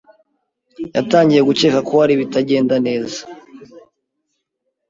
[0.95, 3.19] yatangiye gukeka ko hari ibitagenda neza.